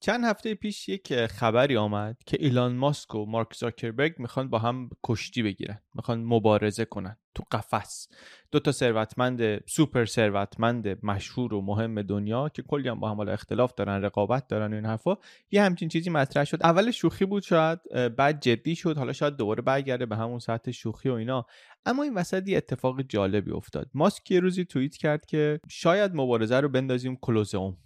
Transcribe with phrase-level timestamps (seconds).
[0.00, 4.90] چند هفته پیش یک خبری آمد که ایلان ماسک و مارک زاکربرگ می‌خوان با هم
[5.04, 8.08] کشتی بگیرن می‌خوان مبارزه کنن تو قفس.
[8.52, 13.74] دو تا ثروتمند سوپر ثروتمند مشهور و مهم دنیا که کلی هم با هم اختلاف
[13.74, 15.16] دارن رقابت دارن و این حرفا
[15.50, 16.58] یه همچین چیزی مطرح شد.
[16.62, 17.78] اول شوخی بود شاید
[18.16, 18.98] بعد جدی شد.
[18.98, 21.46] حالا شاید دوباره برگرده به همون سطح شوخی و اینا.
[21.86, 23.90] اما این وسط یه اتفاق جالبی افتاد.
[23.94, 27.76] ماسک یه روزی توییت کرد که شاید مبارزه رو بندازیم کلوزئوم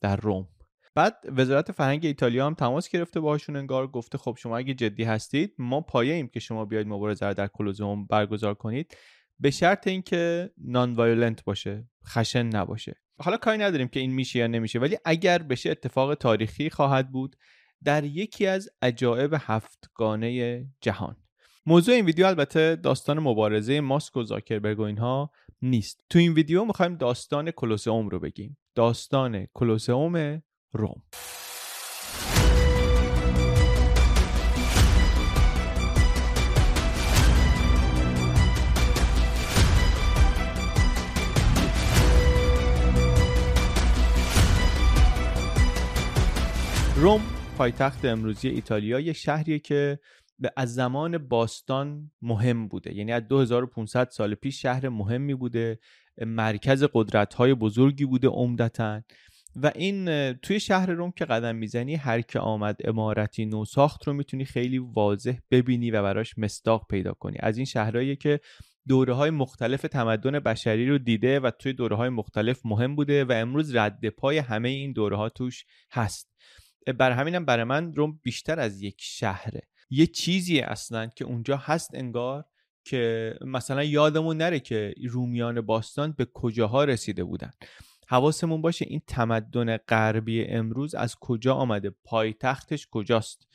[0.00, 0.48] در روم.
[0.94, 5.54] بعد وزارت فرهنگ ایتالیا هم تماس گرفته باهاشون انگار گفته خب شما اگه جدی هستید
[5.58, 8.96] ما پایه ایم که شما بیاید مبارزه رو در کلوزئوم برگزار کنید.
[9.40, 13.00] به شرط اینکه نان وایولنت باشه خشن نباشه.
[13.18, 17.36] حالا کاری نداریم که این میشه یا نمیشه ولی اگر بشه اتفاق تاریخی خواهد بود
[17.84, 21.16] در یکی از عجایب هفتگانه جهان.
[21.66, 25.30] موضوع این ویدیو البته داستان مبارزه ماسک و زاکربرگ و اینها
[25.62, 26.04] نیست.
[26.10, 28.58] تو این ویدیو می‌خوایم داستان کلوسئوم رو بگیم.
[28.74, 31.02] داستان کلوسئوم روم.
[46.96, 47.20] روم
[47.58, 49.98] پایتخت امروزی ایتالیا یه شهریه که
[50.56, 52.94] از زمان باستان مهم بوده.
[52.94, 55.78] یعنی از 2500 سال پیش شهر مهمی بوده.
[56.26, 59.02] مرکز قدرت های بزرگی بوده عمدتا.
[59.56, 64.12] و این توی شهر روم که قدم می‌زنی هر که آمد امارتی نو ساخت رو
[64.12, 67.36] می‌تونی خیلی واضح ببینی و براش مستاق پیدا کنی.
[67.40, 68.40] از این شهرهایی که
[68.88, 73.32] دوره های مختلف تمدن بشری رو دیده و توی دوره های مختلف مهم بوده و
[73.32, 76.32] امروز رد پای همه این دوره ها توش هست.
[76.98, 79.60] بر همینم برای من روم بیشتر از یک شهره.
[79.90, 82.44] یه چیزی اصلا که اونجا هست انگار
[82.84, 87.50] که مثلا یادمون نره که رومیان باستان به کجاها رسیده بودن.
[88.08, 93.48] حواسمون باشه این تمدن غربی امروز از کجا آمده؟ پایتختش کجاست؟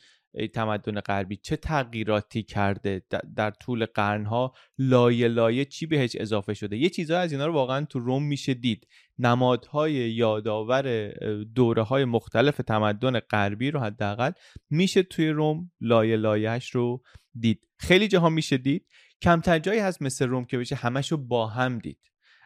[0.54, 3.02] تمدن غربی چه تغییراتی کرده؟
[3.36, 7.84] در طول قرنها لایه لایه چی بهش اضافه شده؟ یه چیزها از اینا رو واقعا
[7.84, 8.86] تو روم میشه دید.
[9.18, 11.08] نمادهای یادآور
[11.54, 14.30] دوره های مختلف تمدن غربی رو حداقل
[14.70, 17.02] میشه توی روم لایه لایهش رو
[17.40, 17.68] دید.
[17.76, 18.86] خیلی جاها میشه دید.
[19.22, 21.98] کمتر جایی هست مثل روم که بشه همش رو با هم دید.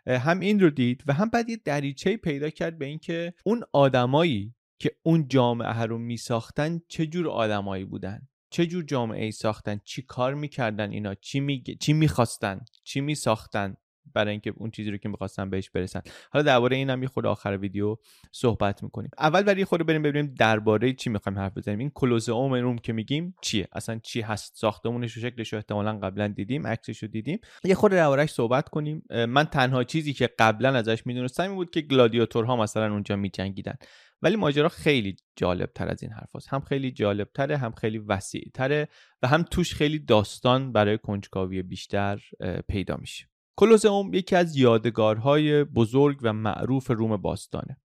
[0.07, 4.55] هم این رو دید و هم بعد یه دریچه پیدا کرد به اینکه اون آدمایی
[4.79, 9.81] که اون جامعه رو می ساختن چه جور آدمایی بودن؟ چه جور جامعه ای ساختن؟
[9.85, 13.75] چی کار می‌کردن اینا؟ چی می چی می‌خواستن؟ چی می ساختن
[14.15, 16.01] برای اینکه اون چیزی رو که می‌خواستن بهش برسن.
[16.31, 17.97] حالا درباره اینم یه خود آخر ویدیو
[18.33, 19.11] صحبت می‌کنیم.
[19.19, 21.79] اول برای خود بریم ببینیم درباره چی می‌خوایم حرف بزنیم.
[21.79, 26.29] این کلوزئوم روم که میگیم چیه؟ اصلا چی هست؟ ساختمونش و شکلش رو احتمالا قبلا
[26.29, 27.39] دیدیم عکسش رو دیدیم.
[27.65, 29.03] یه خود دربارهش صحبت کنیم.
[29.11, 33.75] من تنها چیزی که قبلا ازش می‌دونستم این بود که گلادیاتورها مثلا اونجا میجنگیدن.
[34.23, 38.51] ولی ماجرا خیلی جالب تر از این حرف هم خیلی جالب تره هم خیلی وسیع
[38.55, 38.89] تره
[39.23, 42.21] و هم توش خیلی داستان برای کنجکاوی بیشتر
[42.69, 43.32] پیدا میشه.
[43.57, 47.77] کلوزئوم یکی از یادگارهای بزرگ و معروف روم باستانه.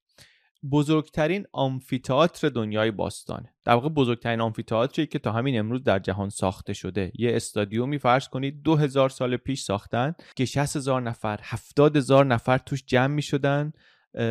[0.72, 3.54] بزرگترین آمفیتئاتر دنیای باستانه.
[3.66, 7.12] در واقع بزرگترین آمفیتئاتری که تا همین امروز در جهان ساخته شده.
[7.16, 12.26] یه استادیومی فرض کنید دو هزار سال پیش ساختن که 60 هزار نفر 70 هزار
[12.26, 13.72] نفر توش جمع می شدن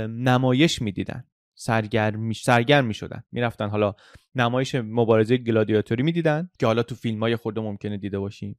[0.09, 1.25] نمایش می‌دیدن
[1.55, 3.23] سرگرم سرگرم می شدن.
[3.33, 3.95] می‌رفتن حالا
[4.35, 8.59] نمایش مبارزه گلادیاتوری می‌دیدن که حالا تو فیلم های خورده ممکنه دیده باشیم.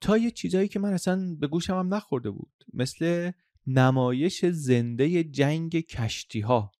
[0.00, 2.52] تا یه چیزایی که من اصلا به گوشم هم نخورده بود.
[2.72, 3.30] مثل
[3.66, 6.72] نمایش زنده جنگ کشتی ها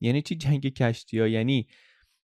[0.00, 1.66] یعنی چی جنگ کشتی ها یعنی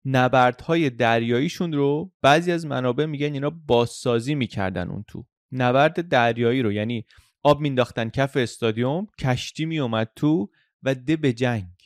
[0.05, 5.27] نبردهای دریاییشون رو بعضی از منابع میگن اینا بازسازی می‌کردن اون تو.
[5.53, 7.07] نبرد دریایی رو یعنی
[7.43, 10.51] آب مینداختن کف استادیوم کشتی میومد تو
[10.83, 11.80] و ده به جنگ.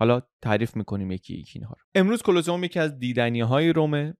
[0.00, 1.84] حالا تعریف می‌کنیم یکی یکی اینها رو.
[1.94, 4.14] امروز کلوزوم یکی از دیدنی های رومه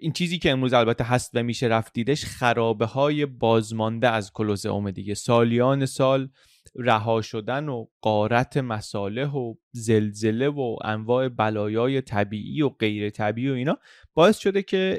[0.00, 4.90] این چیزی که امروز البته هست و میشه رفت دیدش خرابه های بازمانده از کلوزوم
[4.90, 5.14] دیگه.
[5.14, 6.28] سالیان سال
[6.76, 13.54] رها شدن و قارت مساله و زلزله و انواع بلایای طبیعی و غیر طبیعی و
[13.54, 13.78] اینا
[14.14, 14.98] باعث شده که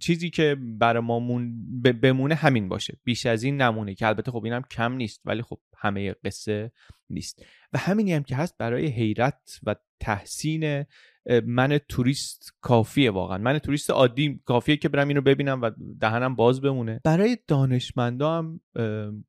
[0.00, 1.20] چیزی که برای ما
[2.02, 2.98] بمونه همین باشه.
[3.04, 6.72] بیش از این نمونه که البته خب اینم کم نیست ولی خب همه قصه
[7.10, 7.44] نیست.
[7.72, 10.84] و همینی هم که هست برای حیرت و تحسین
[11.44, 13.38] من توریست کافیه واقعا.
[13.38, 15.70] من توریست عادی کافیه که برم اینو ببینم و
[16.00, 17.00] دهنم باز بمونه.
[17.04, 18.60] برای دانشمندا هم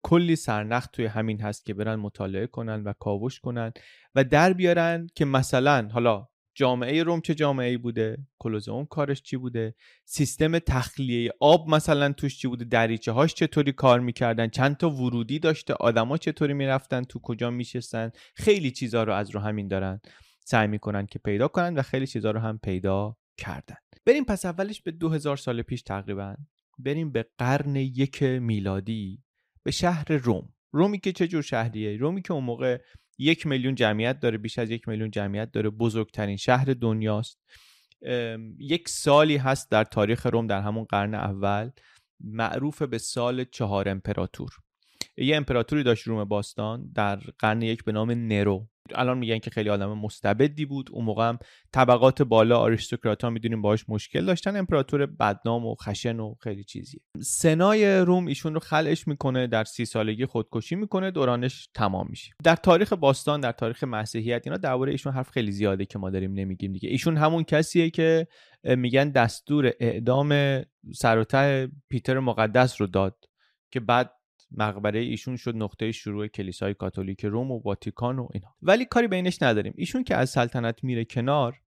[0.03, 3.71] کلی سرنخ توی همین هست که برن مطالعه کنن و کاوش کنن
[4.15, 6.27] و در بیارن که مثلا حالا
[6.59, 9.75] جامعه روم چه جامعه بوده؟ کلوزئوم کارش چی بوده؟
[10.05, 15.39] سیستم تخلیه آب مثلا توش چی بوده؟ دریچه هاش چطوری کار می‌کردن؟ چند تا ورودی
[15.39, 20.01] داشته؟ آدما چطوری می‌رفتن؟ تو کجا میشستن؟ خیلی چیزا رو از رو همین دارن
[20.45, 23.77] سعی می‌کنن که پیدا کنن و خیلی چیزها رو هم پیدا کردن.
[24.05, 26.35] بریم پس اولش به 2000 سال پیش تقریبا.
[26.79, 29.23] بریم به قرن یک میلادی
[29.63, 30.53] به شهر روم.
[30.71, 32.81] رومی که چه جور شهریه؟ رومی که اون موقع
[33.19, 37.39] یک میلیون جمعیت داره بیش از یک میلیون جمعیت داره بزرگترین شهر دنیاست.
[38.59, 41.69] یک سالی هست در تاریخ روم در همون قرن اول
[42.19, 44.49] معروف به سال چهار امپراتور.
[45.17, 48.67] یه امپراتوری داشت روم باستان در قرن یک به نام نرو.
[48.95, 50.89] الان میگن که خیلی آدم مستبدی بود.
[50.91, 51.39] اون موقع هم
[51.73, 54.55] طبقات بالا آریستوکرات ها می‌دونیم باهاش مشکل داشتن.
[54.55, 59.85] امپراتور بدنام و خشن و خیلی چیزی سنای روم ایشون رو خلعش می‌کنه در سی
[59.85, 62.31] سالگی خودکشی می‌کنه دورانش تمام میشه.
[62.43, 66.33] در تاریخ باستان در تاریخ مسیحیت اینا درباره ایشون حرف خیلی زیاده که ما داریم
[66.33, 66.89] نمیگیم دیگه.
[66.89, 68.27] ایشون همون کسیه که
[68.63, 70.61] میگن دستور اعدام
[70.93, 71.25] سر
[71.89, 73.25] پیتر مقدس رو داد
[73.71, 74.11] که بعد
[74.51, 78.47] مقبره ایشون شد نقطه شروع کلیسای کاتولیک روم و واتیکان و اینا.
[78.61, 79.73] ولی کاری بینش نداریم.
[79.75, 81.59] ایشون که از سلطنت میره کنار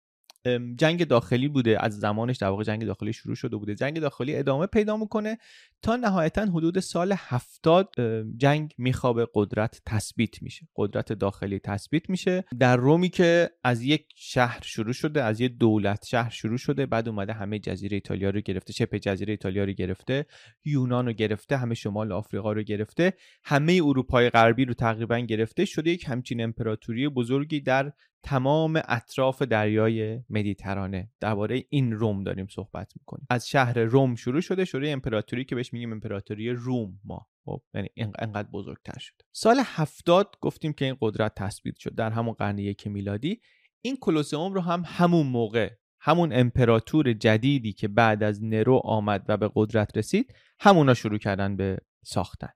[0.76, 1.84] جنگ داخلی بوده.
[1.84, 3.74] از زمانش در واقع جنگ داخلی شروع شده بوده.
[3.74, 5.38] جنگ داخلی ادامه پیدا می‌کنه.
[5.82, 7.94] تا نهایتا حدود سال هفتاد
[8.36, 10.68] جنگ میخوابه قدرت تثبیت میشه.
[10.76, 12.44] قدرت داخلی تثبیت میشه.
[12.58, 17.08] در رومی که از یک شهر شروع شده از یک دولت شهر شروع شده بعد
[17.08, 20.26] اومده همه جزیره ایتالیا رو گرفته شبه جزیره ایتالیا رو گرفته
[20.64, 23.12] یونان رو گرفته همه شمال آفریقا رو گرفته
[23.44, 27.92] همه اروپای غربی رو تقریبا گرفته شده یک همچین امپراتوری بزرگی در
[28.22, 31.10] تمام اطراف دریای مدیترانه.
[31.20, 33.26] درباره این روم داریم صحبت می‌کنیم.
[33.30, 37.26] از شهر روم شروع شده شده امپراتوری که بهش میگیم امپراتوری روم ما.
[37.44, 39.14] خب یعنی انقدر بزرگتر شد.
[39.32, 41.94] سال هفتاد گفتیم که این قدرت تثبیت شد.
[41.94, 43.40] در همون قرن یک میلادی
[43.84, 45.70] این کلوسئوم رو هم همون موقع
[46.00, 51.56] همون امپراتور جدیدی که بعد از نرو آمد و به قدرت رسید همونا شروع کردن
[51.56, 52.48] به ساختن.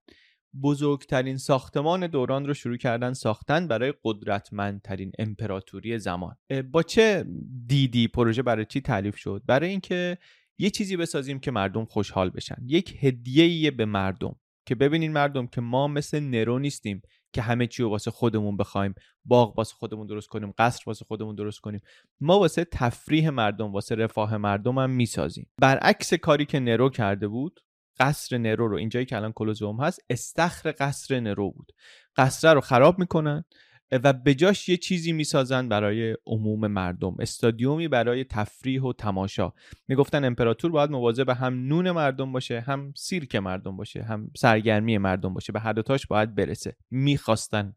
[0.62, 6.36] بزرگترین ساختمان دوران رو شروع کردن ساختن برای قدرتمندترین امپراتوری زمان.
[6.72, 7.24] با چه
[7.66, 10.18] دیدی؟ پروژه برای چی تعریف شد؟ برای اینکه
[10.58, 12.56] یه چیزی بسازیم که مردم خوشحال بشن.
[12.66, 14.36] یک هدیه به مردم
[14.66, 18.94] که ببینین مردم که ما مثل نرو نیستیم که همه چی رو واسه خودمون بخوایم
[19.24, 21.80] باغ واسه خودمون درست کنیم قصر واسه خودمون درست کنیم.
[22.20, 25.50] ما واسه تفریح مردم واسه رفاه مردم هم می‌سازیم.
[25.60, 27.60] برعکس کاری که نرو کرده بود
[27.98, 31.72] قصر نرو رو اینجایی که الان کلوزوم هست استخر قصر نرو بود.
[32.16, 33.44] قصر رو خراب می‌کنن
[33.92, 37.16] و به جاش یه چیزی می‌سازن برای عموم مردم.
[37.20, 39.52] استادیومی برای تفریح و تماشا.
[39.88, 45.34] می‌گفتن امپراتور باید مواظب هم نون مردم باشه هم سیرک مردم باشه هم سرگرمی مردم
[45.34, 45.52] باشه.
[45.52, 46.76] به هر دوتاش باید برسه.
[46.90, 47.74] می‌خواستن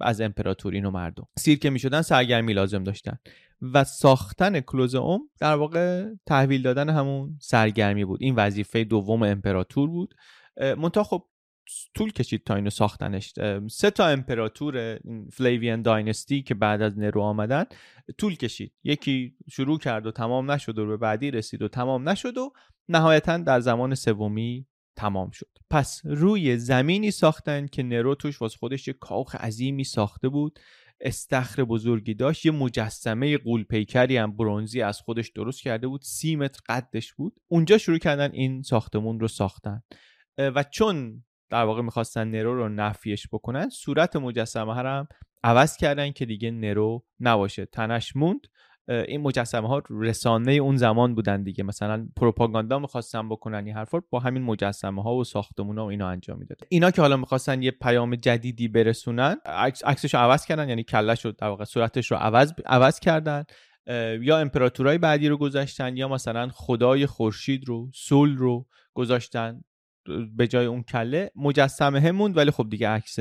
[0.00, 1.28] از امپراتورین و مردم.
[1.38, 3.18] سیر که می‌شدن سرگرمی لازم داشتن.
[3.62, 8.22] و ساختن کلوزئوم در واقع تحویل دادن همون سرگرمی بود.
[8.22, 10.14] این وظیفه دوم امپراتور بود.
[10.60, 11.24] منتها خب
[11.94, 13.32] طول کشید تا اینو ساختنش.
[13.70, 14.98] سه تا امپراتور
[15.32, 17.64] فلیوین داینستی که بعد از نرو آمدن
[18.18, 18.72] طول کشید.
[18.84, 22.52] یکی شروع کرد و تمام نشد و به بعدی رسید و تمام نشد و
[22.88, 25.50] نهایتا در زمان سومی تمام شد.
[25.70, 30.58] پس روی زمینی ساختن که نرو توش واسه خودش یه کاخ عظیمی ساخته بود.
[31.00, 32.46] استخر بزرگی داشت.
[32.46, 36.02] یه مجسمه قولپیکری هم برونزی از خودش درست کرده بود.
[36.04, 37.32] سی متر قدش بود.
[37.48, 39.82] اونجا شروع کردن این ساختمون رو ساختن.
[40.38, 43.68] و چون در واقع می‌خواستن نرو رو نفیش بکنن.
[43.68, 45.08] صورت مجسمه هم
[45.44, 47.66] عوض کردن که دیگه نرو نباشه.
[47.66, 48.40] تنش موند.
[48.88, 51.64] این مجسمه ها رسانه اون زمان بودن دیگه.
[51.64, 56.08] مثلا پروپاگاندا می‌خواستن بکنن این حرفا با همین مجسمه ها و ساختمون ها و اینا
[56.08, 59.36] انجام می‌داد اینا که حالا می‌خواستن یه پیام جدیدی برسونن
[59.84, 63.44] عکسش رو عوض کردن یعنی کلش رو در واقع صورتش رو عوض عوض کردن.
[64.20, 69.60] یا امپراتورای بعدی رو گذاشتن یا مثلا خدای خورشید رو سول رو گذاشتن.
[70.36, 73.20] به جای اون کله مجسمه موند ولی خب دیگه عکس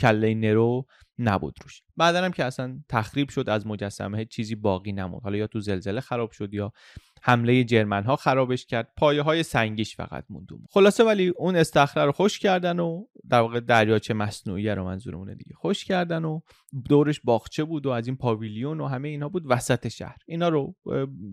[0.00, 0.86] کله نرو
[1.18, 1.82] نبود روش.
[1.96, 5.22] بعدا هم که اصلا تخریب شد از مجسمه چیزی باقی نموند.
[5.22, 6.72] حالا یا تو زلزله خراب شد یا
[7.22, 8.92] حمله جرمن ها خرابش کرد.
[8.96, 13.60] پایه های سنگیش فقط موند خلاصه ولی اون استخره رو خوش کردن و در واقع
[13.60, 15.54] دریاچه مصنوعی رو منظورمونه دیگه.
[15.54, 16.40] خوش کردن و
[16.88, 20.16] دورش باغچه بود و از این پاویلیون و همه اینا بود وسط شهر.
[20.26, 20.74] اینا رو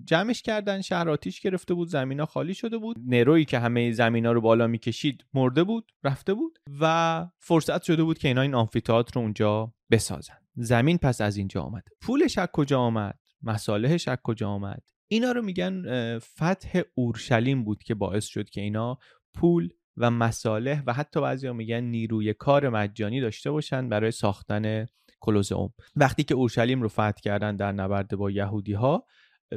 [0.05, 2.97] جمعش کردن شهر آتیش گرفته بود زمینا خالی شده بود.
[3.05, 8.17] نروی که همه زمینا رو بالا می‌کشید مرده بود رفته بود و فرصت شده بود
[8.17, 10.37] که اینا این آمفیتئاتر رو اونجا بسازن.
[10.55, 11.83] زمین پس از اینجا آمد.
[12.01, 15.83] پولش از کجا آمد؟ مصالحش از کجا آمد؟ اینا رو میگن
[16.19, 18.97] فتح اورشلیم بود که باعث شد که اینا
[19.33, 24.85] پول و مصالح و حتی بعضیا میگن نیروی کار مجانی داشته باشن برای ساختن
[25.19, 29.05] کلوزئوم وقتی که اورشلیم رو فتح کردن در نبرد با یهودی ها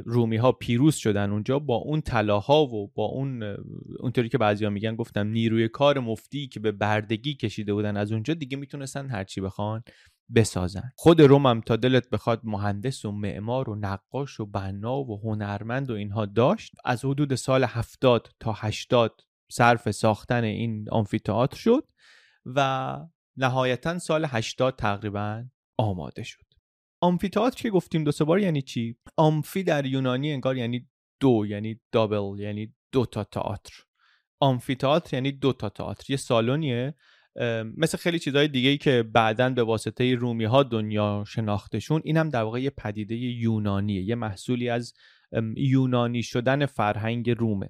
[0.05, 3.43] رومی ها پیروز شدن اونجا با اون طلاها و با اون
[3.99, 8.33] اونطوری که بعضیا میگن گفتم نیروی کار مفتی که به بردگی کشیده بودن از اونجا
[8.33, 9.83] دیگه می‌تونستن هرچی بخوان
[10.35, 10.91] بسازن.
[10.95, 15.93] خود رومم تا دلت بخواد مهندس و معمار و نقاش و بنا و هنرمند و
[15.93, 16.73] اینها داشت.
[16.85, 21.83] از حدود سال 70 تا 80 صرف ساختن این آمفیتئاتر شد
[22.45, 22.99] و
[23.37, 25.45] نهایتا سال 80 تقریبا
[25.77, 26.48] آماده شد.
[27.01, 30.87] آمفیتئاتر که گفتیم دو سه بار یعنی چی؟ آمفی در یونانی انگار یعنی
[31.19, 33.73] دو یعنی دابل یعنی دو تا تئاتر.
[34.39, 36.95] آمفیتئاتر یعنی دو تا تئاتر یه سالونیه.
[37.77, 42.29] مثل خیلی چیزهای دیگه ای که بعدا به واسطه رومی ها دنیا شناختشون این هم
[42.29, 44.93] در واقع یه پدیده یونانیه یه محصولی از
[45.55, 47.69] یونانی شدن فرهنگ رومه.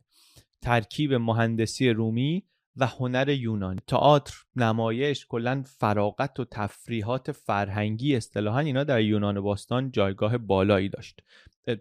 [0.62, 2.46] ترکیب مهندسی رومی
[2.80, 3.80] و هنر یونانی.
[3.88, 11.22] تئاتر نمایش کلا فراغت و تفریحات فرهنگی اصطلاحا اینا در یونان باستان جایگاه بالایی داشت.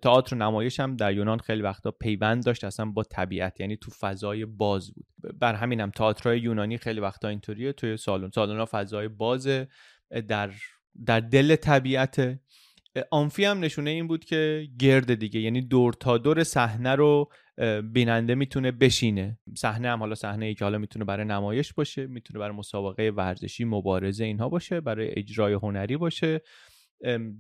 [0.02, 4.44] تئاتر نمایش هم در یونان خیلی وقتا پیوند داشت اصلا با طبیعت یعنی تو فضای
[4.44, 5.06] باز بود.
[5.40, 8.30] بر همینم تئاترهای یونانی خیلی وقتا اینطوریه توی سالن.
[8.30, 9.48] سالن ها فضای باز
[10.28, 10.50] در
[11.06, 12.38] در دل طبیعت
[13.10, 17.28] آنفی هم نشونه این بود که گرد دیگه یعنی دور تا دور صحنه رو
[17.92, 19.38] بیننده می‌تونه بشینه.
[19.56, 23.64] صحنه هم حالا صحنه ای که حالا می‌تونه برای نمایش باشه می‌تونه برای مسابقه ورزشی
[23.64, 26.40] مبارزه اینها باشه برای اجرای هنری باشه.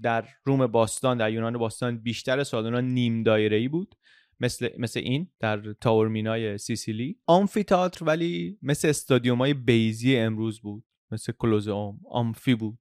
[0.02, 3.94] در روم باستان در یونان باستان بیشتر سالن نیم دایره ای بود.
[4.40, 7.18] مثل مثل این در تاورمینای سیسیلی.
[7.26, 10.84] آمفی تئاتر ولی مثل استادیوم های بیزی امروز بود.
[11.10, 12.78] مثل کلوزئوم آمفی بود.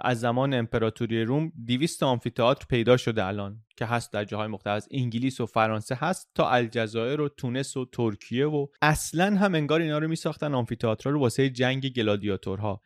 [0.00, 4.88] از زمان امپراتوری روم 200 آمفیتئاتر پیدا شده الان که هست در جاهای مختلف از
[4.90, 9.98] انگلیس و فرانسه هست تا الجزایر و تونس و ترکیه و اصلا هم انگار اینا
[9.98, 12.80] رو میساختن آمفیتئاتر رو واسه جنگ گلادیاتورها.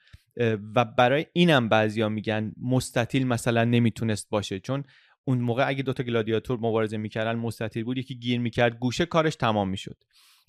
[0.75, 4.85] و برای اینم بعضیا میگن مستطیل مثلا نمی‌تونست باشه چون
[5.25, 9.69] اون موقع اگه دوتا گلادیاتور مبارزه می‌کردن مستطیل بود یکی گیر می‌کرد گوشه کارش تمام
[9.69, 9.97] می‌شد.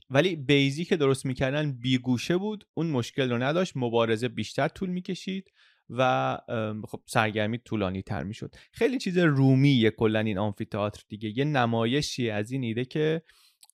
[0.09, 5.51] ولی بیزی که درست می‌کردن بیگوشه بود اون مشکل رو نداشت مبارزه بیشتر طول می‌کشید.
[5.89, 6.37] و
[6.87, 8.55] خب سرگرمی طولانی تر می‌شد.
[8.71, 11.37] خیلی چیز رومی کلا این آمفیتئاتر دیگه.
[11.37, 13.21] یه نمایشی از این ایده که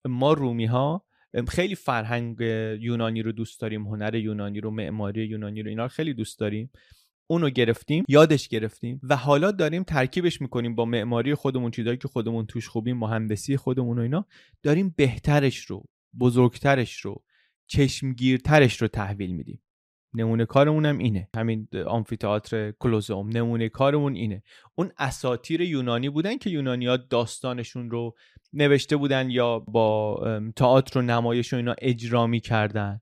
[0.05, 1.05] ما رومی ها
[1.47, 2.41] خیلی فرهنگ
[2.81, 6.71] یونانی رو دوست داریم هنر یونانی رو معماری یونانی رو اینا رو خیلی دوست داریم.
[7.27, 12.45] اونو گرفتیم یادش گرفتیم و حالا داریم ترکیبش می‌کنیم با معماری خودمون چیزایی که خودمون
[12.45, 14.25] توش خوبیم مهندسی خودمون و اینا
[14.63, 15.85] داریم بهترش رو
[16.19, 17.23] بزرگترش رو
[17.67, 19.61] چشمگیرترش رو تحویل میدیم.
[20.15, 21.29] نمونه کارمون هم اینه.
[21.35, 24.43] همین آمفیتئاتر کلوزوم نمونه کارمون اینه.
[24.75, 28.15] اون اساتیر یونانی بودن که یونانیا داستانشون رو
[28.53, 30.19] نوشته بودن یا با
[30.55, 33.01] تئاتر و نمایش و اینا اجرا می‌کردن.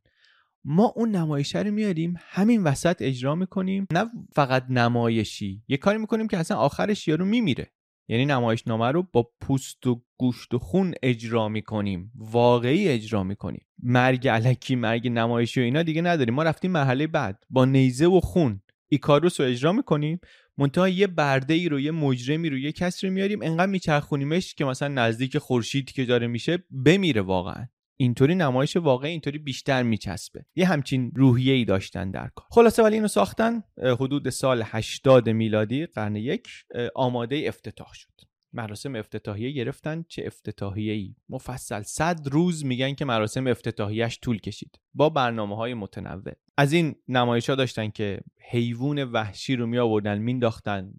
[0.66, 3.88] ما اون نمایشه رو میاریم همین وسط اجرا می‌کنیم.
[3.94, 4.06] نه
[4.36, 7.72] فقط نمایشی یه کاری می‌کنیم که اصلا آخرش یارو میمیره.
[8.08, 12.12] یعنی نمایشنامه رو با پوست و گوشت و خون اجرا می‌کنیم.
[12.16, 13.66] واقعی اجرا می‌کنیم.
[13.84, 16.34] مرگ علکی مرگ نمایشی و اینا دیگه نداریم.
[16.34, 17.44] ما رفتیم مرحله بعد.
[17.50, 18.62] با نیزه و خون.
[18.90, 20.20] ایکاروس رو اجرا می‌کنیم.
[20.58, 23.42] منتها یه برده ای رو یه مجرمی رو یه کسی رو میاریم.
[23.42, 27.66] انقدر میچرخونیمش که مثلا نزدیک خورشید که داره میشه بمیره واقعا.
[27.98, 30.46] اینطوری نمایش واقعی اینطوری بیشتر میچسبه.
[30.56, 32.48] یه همچین روحیه ای داشتن در کار.
[32.52, 36.48] خلاصه ولی اینو ساختن حدود سال 80 میلادی قرن یک
[36.96, 38.10] آماده افتتاح شد.
[38.56, 40.06] مراسم افتتاحیه گرفتن.
[40.08, 44.80] چه افتتاحیه ای مفصل صد روز میگن که مراسم افتتاحیهش طول کشید.
[44.94, 46.34] با برنامه های متنوع.
[46.58, 48.20] از این نمایش ها داشتن که
[48.50, 50.94] حیوان وحشی رو می آوردن مینداختن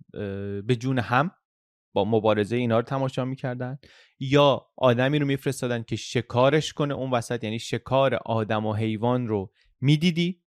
[0.66, 1.30] به جون هم.
[1.94, 3.78] با مبارزه اینا رو تماشا می‌کردن.
[4.20, 9.52] یا آدمی رو میفرستادن که شکارش کنه اون وسط یعنی شکار آدم و حیوان رو
[9.80, 10.40] می‌دیدی؟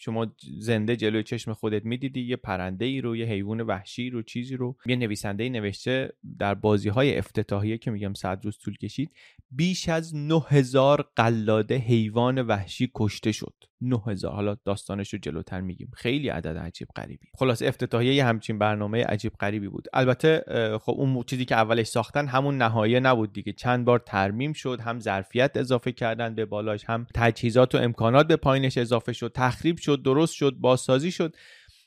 [0.00, 0.26] شما
[0.58, 4.76] زنده جلوی چشم خودت می‌دیدی یه پرنده ای رو یه حیوان وحشی رو چیزی رو.
[4.86, 9.10] یه نویسنده نوشته در بازی های افتتاحیه که میگم صد روز طول کشید
[9.50, 13.54] بیش از 9000 قلاده حیوان وحشی کشته شد.
[13.80, 15.90] 9000 حالا داستانش رو جلوتر میگیم.
[15.94, 17.26] خیلی عدد عجیب غریبی.
[17.34, 19.88] خلاص افتتاحیه یه همچین برنامه عجیب غریبی بود.
[19.92, 20.44] البته
[20.80, 23.52] خب اون چیزی که اولش ساختن همون نهایه نبود دیگه.
[23.52, 28.36] چند بار ترمیم شد هم ظرفیت اضافه کردن به بالاش هم تجهیزات و امکانات به
[28.36, 29.32] پایینش اضافه شد.
[29.34, 31.36] تخریب شد درست شد بازسازی شد.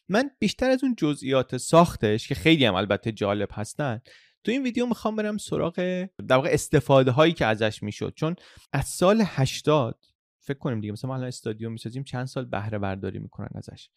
[0.10, 4.02] من بیشتر از اون جزئیات ساختش که خیلی هم البته جالب هستن
[4.44, 8.14] تو این ویدیو می‌خوام برم سراغ در واقع استفاده هایی که ازش می‌شد.
[8.16, 8.36] چون
[8.74, 10.00] از سال 80
[10.42, 13.90] فکر کنیم دیگه مثلا ما الان استادیوم می‌سازیم چند سال بهره برداری می‌کنن ازش.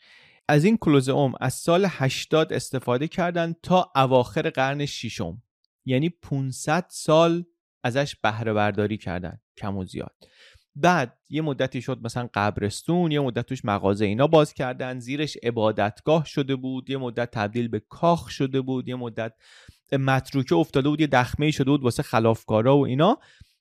[0.48, 5.42] از این کلوز اوم از سال 80 استفاده کردن تا اواخر قرن ششم.
[5.84, 7.44] یعنی 500 سال
[7.84, 10.14] ازش بهره برداری کردن کم و زیاد.
[10.76, 16.24] بعد یه مدتی شد مثلا قبرستون یه مدت توش مغازه اینا باز کردن زیرش عبادتگاه
[16.24, 19.32] شده بود یه مدت تبدیل به کاخ شده بود یه مدت
[19.92, 23.18] متروکه افتاده بود یه دخمه شده بود واسه خلافکارا و اینا.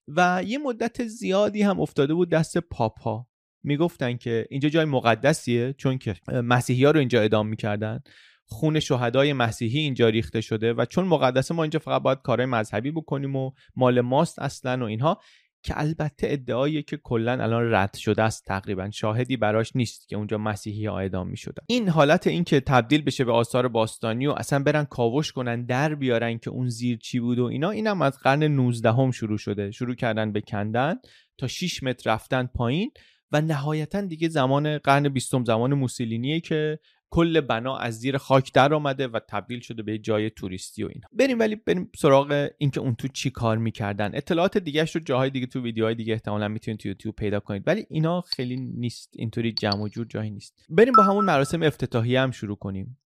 [0.07, 3.27] و یه مدت زیادی هم افتاده بود دست پاپا.
[3.63, 7.99] می‌گفتن که اینجا جای مقدسیه چون که مسیحی ها رو اینجا ادام می‌کردن.
[8.45, 12.91] خون شهدای مسیحی اینجا ریخته شده و چون مقدسه ما اینجا فقط باید کارهای مذهبی
[12.91, 15.21] بکنیم و مال ماست اصلا و اینها
[15.63, 20.37] که البته ادعایی که کلا الان رد شده است تقریبا شاهدی براش نیست که اونجا
[20.37, 24.31] مسیحی ها اعدام می شدن این حالت این که تبدیل بشه به آثار باستانی و
[24.31, 28.19] اصلا برن کاوش کنن در بیارن که اون زیر چی بود و اینا اینم از
[28.19, 29.71] قرن 19 هم شروع شده.
[29.71, 30.95] شروع کردن به کندن
[31.37, 32.91] تا 6 متر رفتن پایین
[33.31, 36.79] و نهایتا دیگه زمان قرن بیستم زمان موسولینیه که
[37.13, 41.07] کل بنا از زیر خاک در آمده و تبدیل شده به جای توریستی و اینا.
[41.11, 44.11] بریم ولی بریم سراغ اینکه اون تو چی کار می‌کردن.
[44.13, 47.63] اطلاعات دیگه رو جاهای دیگه تو ویدیوهای دیگه احتمالا می‌تونید تو یوتیوب پیدا کنید.
[47.67, 49.09] ولی اینا خیلی نیست.
[49.13, 50.65] اینطوری جمع و جور جایی نیست.
[50.69, 52.99] بریم با همون مراسم افتتاحیه هم شروع کنیم.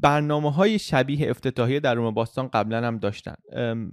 [0.00, 3.34] برنامه های شبیه افتتاحیه در روم باستان قبلا هم داشتن.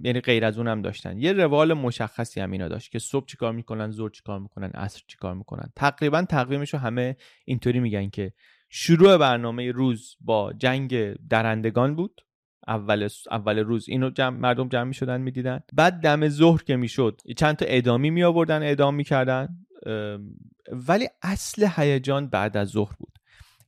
[0.04, 1.18] یعنی غیر از اون هم داشتن.
[1.18, 5.34] یه روال مشخصی هم اینا داشت که صبح چیکار می‌کنن ظهر چیکار می‌کنن عصر چیکار
[5.34, 5.72] می‌کنن.
[5.76, 8.32] تقریبا تقویمش همه اینطوری میگن که
[8.74, 12.20] شروع برنامه روز با جنگ درندگان بود.
[12.68, 15.60] اول اول روز اینو جمع مردم جمع می شدن می‌دیدن.
[15.72, 19.48] بعد دم ظهر که می‌شد چند تا اعدامی می آوردن اعدام می‌کردن.
[20.88, 23.18] ولی اصل هیجان بعد از ظهر بود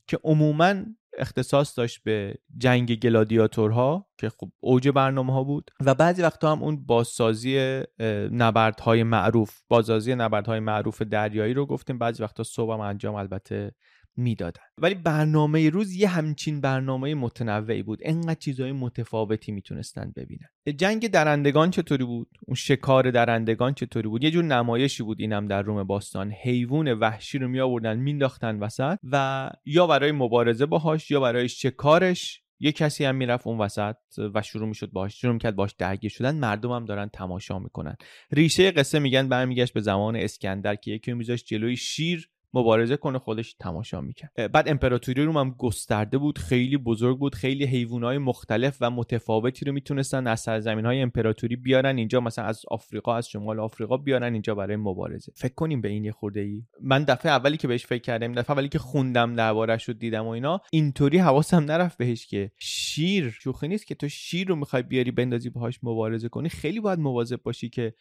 [0.07, 0.75] که عموما
[1.17, 6.63] اختصاص داشت به جنگ گلادیاتورها که خب اوج برنامه ها بود و بعضی وقتا هم
[6.63, 7.83] اون بازسازی
[8.31, 11.97] نبردهای معروف بازسازی نبردهای معروف دریایی رو گفتیم.
[11.97, 13.75] بعضی وقتا صبح هم انجام البته
[14.17, 14.61] می‌دادن.
[14.77, 17.99] ولی برنامه روز یه همچین برنامه متنوعی بود.
[18.03, 20.47] انقدر چیزهای متفاوتی می‌تونستن ببینن.
[20.77, 25.61] جنگ درندگان چطوری بود؟ اون شکار درندگان چطوری بود؟ یه جور نمایشی بود اینم در
[25.61, 26.31] روم باستان.
[26.31, 32.41] حیوان وحشی رو می آوردن مینداختن وسط و یا برای مبارزه باهاش یا برای شکارش.
[32.59, 33.95] یه کسی هم می‌رفت اون وسط
[34.33, 36.35] و شروع می‌شد باش شروع می‌کرد باش درگیر شدن.
[36.35, 37.95] مردم هم دارن تماشا می‌کنن.
[38.31, 42.29] ریشه قصه میگن برمیگشت به زمان اسکندر که یکی میذاشت جلوی شیر.
[42.55, 44.51] مبارزه کنه خودش تماشا می‌کرد.
[44.51, 49.71] بعد امپراتوری روم هم گسترده بود خیلی بزرگ بود خیلی حیوانات مختلف و متفاوتی رو
[49.71, 54.55] می‌تونستن از سرزمین های امپراتوری بیارن اینجا مثلا از آفریقا از شمال آفریقا بیارن اینجا
[54.55, 55.31] برای مبارزه.
[55.35, 58.51] فکر کنیم به این یه خورده ای من دفعه اولی که بهش فکر کردم دفعه
[58.51, 63.67] اولی که خوندم دربارش رو دیدم و اینا اینطوری حواسم نرفت بهش که شیر شوخی
[63.67, 67.69] نیست که تو شیر رو می‌خوای بیاری بندازی باهاش مبارزه کنی؟ خیلی باید مواظب باشی
[67.69, 67.93] که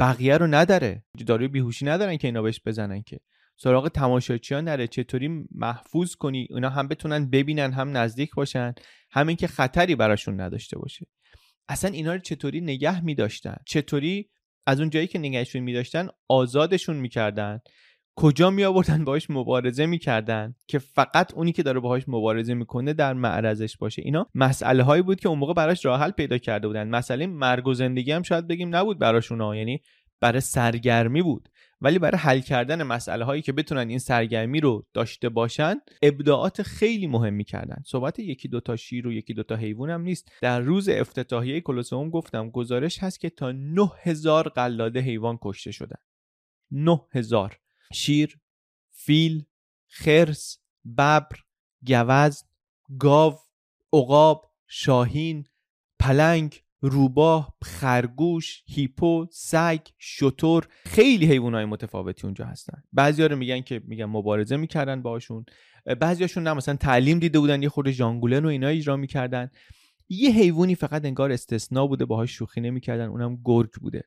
[0.00, 1.04] بقیه رو نداره.
[1.26, 3.20] داروی بیهوشی ندارن که اینا بهش بزنن که.
[3.60, 4.86] سراغ تماشاچی ها نره.
[4.86, 8.74] چطوری محفوظ کنی؟ اونا هم بتونن ببینن هم نزدیک باشن
[9.10, 11.06] همین که خطری براشون نداشته باشه.
[11.68, 14.28] اصلا اینا رو چطوری نگه می داشتن چطوری
[14.66, 17.60] از اون جایی که نگهشون می داشتن آزادشون می‌کردن؟
[18.16, 23.12] کجا می آوردن باهاش مبارزه می‌کردن؟ که فقط اونی که داره باهاش مبارزه می‌کنه در
[23.12, 24.02] معرضش باشه.
[24.04, 26.88] اینا مسئله هایی بود که اون موقع براش راه حل پیدا کرده بودن.
[26.88, 29.80] مسئله مرگ و زندگی هم شاید بگیم نبود براشون یعنی
[30.20, 31.48] برای سرگرمی بود.
[31.80, 37.06] ولی برای حل کردن مسئله هایی که بتونن این سرگرمی رو داشته باشن ابداعات خیلی
[37.06, 37.82] مهمی کردن.
[37.86, 40.32] صحبت یکی دوتا شیر و یکی دوتا حیوان هم نیست.
[40.42, 45.98] در روز افتتاحیه کلوسئوم گفتم گزارش هست که تا 9000 قلاده حیوان کشته شدن.
[46.70, 47.58] 9000
[47.92, 48.38] شیر
[48.90, 49.44] فیل
[49.88, 51.38] خرس ببر
[51.86, 52.48] گوزن
[52.98, 53.38] گاو
[53.92, 55.44] عقاب شاهین
[56.00, 62.82] پلنگ روباه خرگوش هیپو سگ شتر خیلی حیوانات متفاوتی اونجا هستن.
[62.92, 65.44] بعضیا رو میگن که میگن مبارزه می‌کردن باشون
[66.00, 69.50] بعضیاشون نه مثلا تعلیم دیده بودن یه خورده ژانگولن و اینا اجرا می‌کردن.
[70.10, 74.04] یه حیوانی فقط انگار استثنا بوده باهاش شوخی نمی‌کردن اونم گرگ بوده.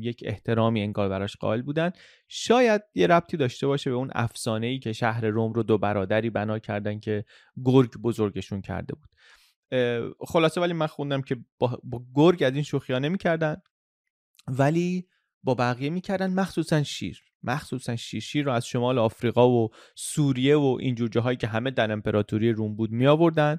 [0.00, 1.90] یک احترامی انگار براش قائل بودن.
[2.28, 6.30] شاید یه ربطی داشته باشه به اون افسانه ای که شهر روم رو دو برادری
[6.30, 7.24] بنا کردن که
[7.64, 9.08] گرگ بزرگشون کرده بود.
[10.20, 13.56] خلاصه ولی من خوندم که با, با گرگ از این شوخی ها نمی‌کردن
[14.48, 15.08] ولی
[15.42, 17.22] با بقیه می‌کردن مخصوصا شیر.
[17.42, 18.20] مخصوصا شیر.
[18.20, 22.76] شیر رو از شمال آفریقا و سوریه و اینجور جاهایی که همه در امپراتوری روم
[22.76, 23.58] بود می آوردن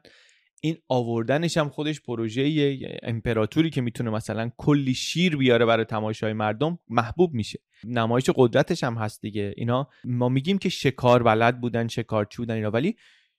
[0.62, 6.80] این آوردنش هم خودش پروژه امپراتوری که می‌تونه مثلا کلی شیر بیاره برای تماشای مردم
[6.88, 7.60] محبوب میشه.
[7.84, 9.54] نمایش قدرتش هم هست دیگه.
[9.58, 12.72] اینا ما میگیم که شکار بلد بودن شکارچی بودن اینا.
[12.72, 12.96] ولی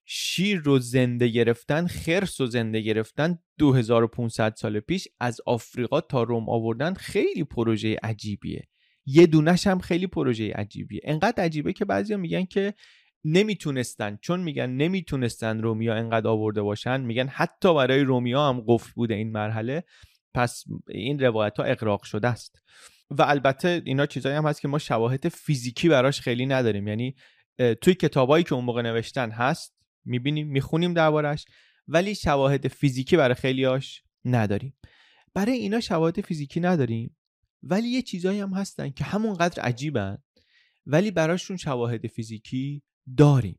[0.09, 6.49] شیر رو زنده گرفتن خرس رو زنده گرفتن 2500 سال پیش از آفریقا تا روم
[6.49, 8.69] آوردن خیلی پروژه عجیبیه.
[9.07, 11.01] یه دونش هم خیلی پروژه عجیبیه.
[11.05, 12.75] انقدر عجیبه که بعضیا میگن که
[13.25, 14.19] نمی‌تونستن.
[14.23, 19.33] چون میگن نمی‌تونستن رومیا انقدر آورده باشن میگن حتی برای رومیا هم قفل بوده این
[19.33, 19.85] مرحله.
[20.35, 22.62] پس این روایت ها اقراق شده است.
[23.11, 26.88] و البته اینا چیزایی هم هست که ما شواهد فیزیکی براش خیلی نداریم.
[26.88, 27.14] یعنی
[27.81, 29.75] توی کتابایی که اون موقع نوشتن هست
[30.07, 31.45] می‌بینیم می‌خونیم دربارش
[31.88, 34.77] ولی شواهد فیزیکی برای خیلیاش نداریم
[35.35, 37.16] برای اینا شواهد فیزیکی نداریم
[37.62, 40.19] ولی یه چیزایی هم هستن که همونقدر عجیبن
[40.87, 42.83] ولی براشون شواهد فیزیکی
[43.16, 43.59] داریم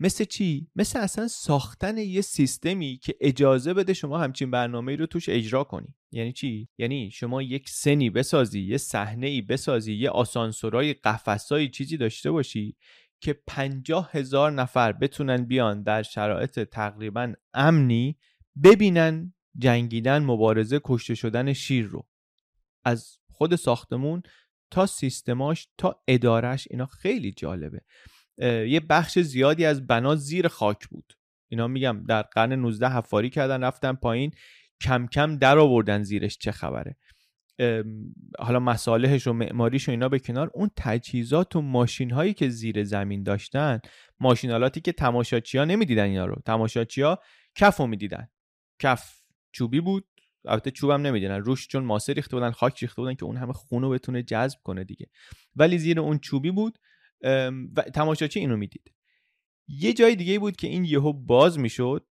[0.00, 5.28] مثل چی؟ مثل اصلا ساختن یه سیستمی که اجازه بده شما همچین برنامه رو توش
[5.28, 10.92] اجرا کنی یعنی چی؟ یعنی شما یک سنی بسازی یه صحنه ای بسازی یه آسانسورای
[10.94, 12.76] قفسایی چیزی داشته باشی
[13.22, 18.18] که پنجاه هزار نفر بتونن بیان در شرایط تقریبا امنی
[18.64, 22.08] ببینن جنگیدن مبارزه کشته شدن شیر رو.
[22.84, 24.22] از خود ساختمون
[24.70, 27.80] تا سیستماش تا ادارش اینا خیلی جالبه.
[28.68, 31.12] یه بخش زیادی از بنا زیر خاک بود.
[31.48, 34.30] اینا میگم در قرن 19 حفاری کردن رفتن پایین
[34.80, 36.96] کم کم در آوردن زیرش چه خبره.
[38.38, 42.84] حالا مصالحش و معماریش و اینا به کنار اون تجهیزات و ماشین هایی که زیر
[42.84, 43.80] زمین داشتن
[44.20, 46.42] ماشینالاتی که تماشاچی ها نمی‌دیدن اینا رو.
[46.46, 47.18] تماشاچی ها
[47.54, 48.28] کف رو می‌دیدن.
[48.78, 49.22] کف
[49.52, 50.04] چوبی بود
[50.44, 53.90] البته چوبم نمی‌دونن روش چون ماسه ریخته بودن خاک ریخته بودن که اون همه خونو
[53.90, 55.06] بتونه جذب کنه دیگه.
[55.56, 56.78] ولی زیر اون چوبی بود
[57.76, 58.92] و تماشاچی اینو می‌دید.
[59.68, 62.06] یه جای دیگه بود که این یهو باز می‌شد.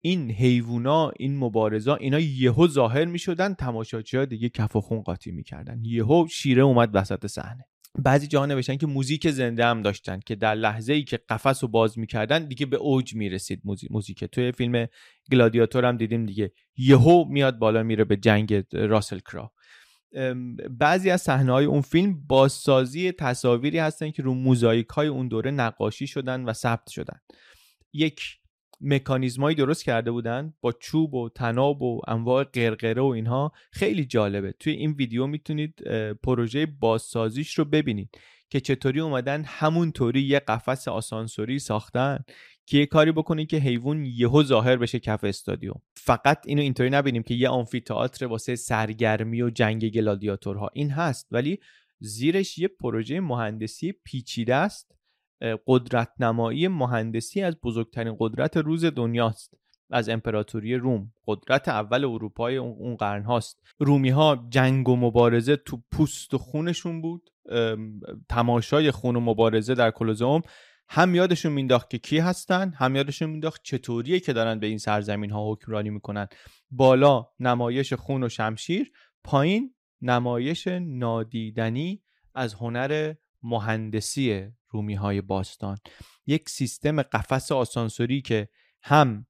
[0.00, 5.80] این حیوونا این مبارزا اینا یهو ظاهر می‌شدن تماشاچی دیگه کف و خون قاطی می‌کردن.
[5.84, 7.64] یهو شیره اومد وسط صحنه.
[7.98, 11.68] بعضی جاها نوشتن که موزیک زنده هم داشتن که در لحظه ای که قفس رو
[11.68, 14.24] باز می‌کردن دیگه به اوج می‌رسید موزیک.
[14.24, 14.86] توی فیلم
[15.32, 16.52] گلادیاتور هم دیدیم دیگه.
[16.76, 19.52] یهو میاد بالا میره به جنگ راسل کرا
[20.70, 25.50] بعضی از صحنه های اون فیلم بازسازی تصاویری هستن که رو موزاییک های اون دوره
[25.50, 27.20] نقاشی شدن و ثبت شدن.
[27.92, 28.37] یک
[28.80, 34.52] مکانیزمایی درست کرده بودن با چوب و تناب و انواع قرقره و اینها خیلی جالبه.
[34.52, 35.80] توی این ویدیو می‌تونید
[36.22, 38.18] پروژه بازسازیش رو ببینید
[38.50, 42.24] که چطوری اومدن همونطوری یه قفس آسانسوری ساختن
[42.66, 45.82] که یه کاری بکنید که حیوان یهو ظاهر بشه کف استادیوم.
[45.96, 50.70] فقط اینو اینطوری نبینیم که یه آمفیتئاتر واسه سرگرمی و جنگ گلادیاتورها.
[50.72, 51.58] این هست ولی
[52.00, 54.97] زیرش یه پروژه مهندسی پیچیده است
[55.66, 59.54] قدرت نمایی مهندسی از بزرگترین قدرت روز دنیاست.
[59.90, 61.12] از امپراتوری روم.
[61.26, 67.02] قدرت اول اروپای اون قرن هاست رومی ها جنگ و مبارزه تو پوست و خونشون
[67.02, 67.30] بود.
[68.28, 70.42] تماشای خون و مبارزه در کلوزوم.
[70.88, 75.30] هم یادشون مینداخت که کی هستن هم یادشون مینداخت چطوریه که دارن به این سرزمین
[75.30, 76.26] ها حکمرانی می‌کنن.
[76.70, 78.92] بالا نمایش خون و شمشیر
[79.24, 82.02] پایین نمایش نادیدنی
[82.34, 85.78] از هنر مهندسی رومی های باستان.
[86.26, 88.48] یک سیستم قفس آسانسوری که
[88.82, 89.26] هم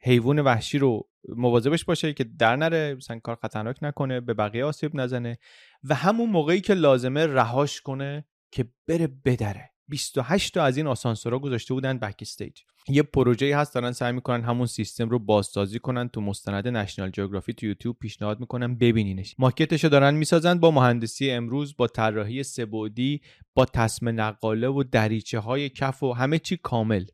[0.00, 4.90] حیوان وحشی رو مواظبش باشه که در نره مثلا کار خطرناک نکنه به بقیه آسیب
[4.94, 5.38] نزنه
[5.84, 9.71] و همون موقعی که لازمه رهاش کنه که بره بدره.
[9.92, 12.52] 28 تا از این آسانسورها گذاشته بودن بک استیج
[12.88, 17.52] یه پروژه هست دارن سعی می‌کنن همون سیستم رو بازسازی کنن تو مستند نشنال جیوگرافی
[17.52, 19.34] تو یوتیوب پیشنهاد می‌کنن ببینینش.
[19.38, 23.20] ماکتش رو دارن می‌سازن با مهندسی امروز با طراحی سبودی
[23.54, 27.04] با تصم نقاله و دریچه های کف و همه چی کامل.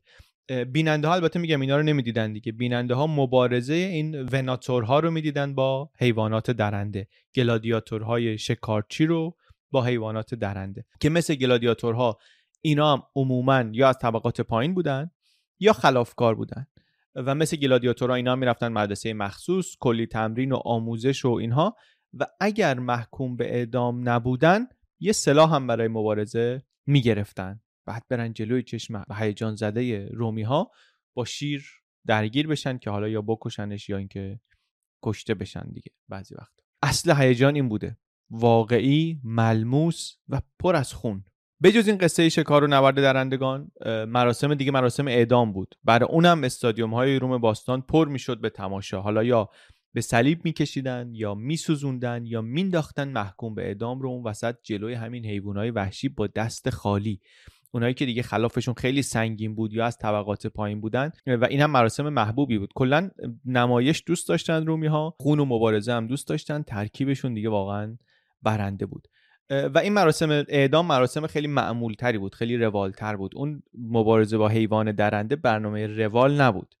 [0.71, 2.51] بیننده ها البته میگم اینا رو نمی‌دیدن دیگه.
[2.51, 7.07] بیننده ها مبارزه این وناتورها رو می‌دیدن با حیوانات درنده.
[7.35, 9.35] گلادیاتورهای شکارچی رو
[9.71, 10.85] با حیوانات درنده.
[10.99, 12.17] که مثل گلادیاتورها
[12.61, 15.11] اینا هم عموما یا از طبقات پایین بودن
[15.59, 16.67] یا خلافکار بودن
[17.15, 21.75] و مثل گلادیاتورها اینا می‌رفتن مدرسه مخصوص کلی تمرین و آموزش و اینها
[22.13, 24.67] و اگر محکوم به اعدام نبودن
[24.99, 27.61] یه سلاح هم برای مبارزه می‌گرفتن.
[27.85, 30.71] بعد برن جلوی چشم هیجان زده رومی ها
[31.13, 31.65] با شیر
[32.07, 34.39] درگیر بشن که حالا یا بکشنش یا اینکه
[35.03, 37.97] کشته بشن دیگه بعضی وقت اصل هیجان این بوده.
[38.29, 41.23] واقعی ملموس و پر از خون.
[41.63, 43.71] بجز این قصه شکار و نبرد درندگان
[44.07, 45.75] مراسم دیگه مراسم اعدام بود.
[45.83, 49.01] برای اونم استادیوم های روم باستان پر می‌شد به تماشا.
[49.01, 49.49] حالا یا
[49.93, 55.25] به صلیب میکشیدن یا میسوزوندن یا مینداختن محکوم به اعدام رو اون وسط جلوی همین
[55.25, 57.19] حیوانای وحشی با دست خالی.
[57.71, 61.71] اونایی که دیگه خلافشون خیلی سنگین بود یا از طبقات پایین بودن و این هم
[61.71, 62.73] مراسم محبوبی بود.
[62.75, 63.09] کلا
[63.45, 67.97] نمایش دوست داشتن رومی ها خون و مبارزه هم دوست داشتن ترکیبشون دیگه واقعا
[68.41, 69.07] برنده بود.
[69.49, 73.31] و این مراسم اعدام مراسم خیلی معمول تری بود خیلی روال تر بود.
[73.35, 76.75] اون مبارزه با حیوان درنده برنامه روال نبود.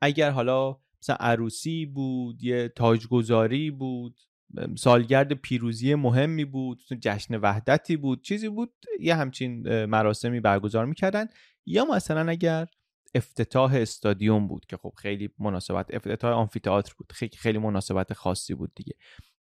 [0.00, 4.18] اگر حالا مثلا عروسی بود یه تاجگذاری بود
[4.78, 11.26] سالگرد پیروزی مهمی بود جشن وحدتی بود چیزی بود یه همچین مراسمی برگزار می‌کردن.
[11.66, 12.66] یا مثلا اگر
[13.14, 17.12] افتتاح استادیوم بود که خب خیلی مناسبت افتتاح آمفیتئاتر بود.
[17.12, 18.94] خیلی خیلی مناسبت خاصی بود دیگه.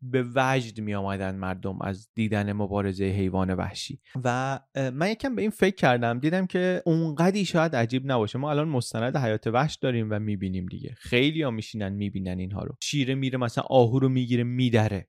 [0.01, 3.99] به وجد می آمدن مردم از دیدن مبارزه حیوان وحشی.
[4.23, 6.19] و من یکم به این فکر کردم.
[6.19, 8.39] دیدم که اونقدی شاید عجیب نباشه.
[8.39, 10.93] ما الان مستند حیات وحش داریم و می‌بینیم دیگه.
[10.97, 12.75] خیلی ها میشینن می‌بینن اینها رو.
[12.84, 15.08] شیره میره مثلا آهو رو می‌گیره میدره.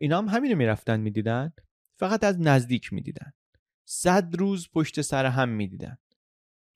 [0.00, 1.52] اینا هم همینو می‌رفتن می‌دیدن.
[1.98, 3.32] فقط از نزدیک می‌دیدن.
[3.84, 5.98] صد روز پشت سر هم می‌دیدن.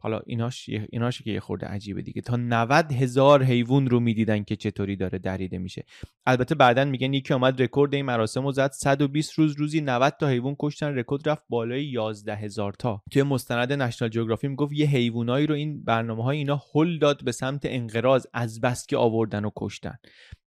[0.04, 2.22] حالا ایناش ایناش که یه خورده عجیبه دیگه.
[2.22, 5.84] تا 90 هزار حیوان رو می‌دیدن که چطوری داره دریده میشه.
[6.26, 10.28] البته بعدا میگن یکی اومد رکورد این مراسم رو زد 120 روز روزی 90 تا
[10.28, 10.94] حیوان کشتن.
[10.94, 13.02] رکورد رفت بالای 11 هزار تا.
[13.10, 17.32] توی مستند نشنال جیوگرافی می‌گفت یه حیوانایی رو این برنامه های اینا هل داد به
[17.32, 18.26] سمت انقراض.
[18.32, 19.96] از بس که آوردن و کشتن.